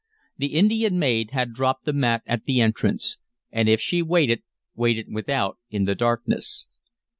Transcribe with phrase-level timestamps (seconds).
[0.35, 3.19] The Indian maid had dropped the mat at the entrance,
[3.51, 4.41] and if she waited,
[4.73, 6.65] waited without in the darkness.